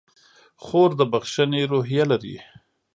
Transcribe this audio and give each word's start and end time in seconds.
خور 0.63 0.89
د 0.99 1.01
بښنې 1.11 1.61
روحیه 1.71 2.03
لري. 2.11 2.35